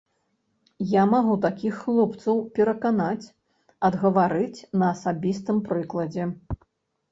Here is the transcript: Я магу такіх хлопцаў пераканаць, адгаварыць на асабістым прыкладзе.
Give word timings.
Я 0.91 1.03
магу 1.11 1.35
такіх 1.43 1.73
хлопцаў 1.81 2.41
пераканаць, 2.57 3.29
адгаварыць 3.91 4.65
на 4.83 4.91
асабістым 4.97 5.63
прыкладзе. 5.71 6.23